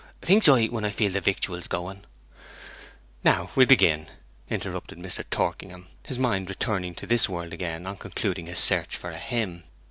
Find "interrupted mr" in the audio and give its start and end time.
4.49-5.23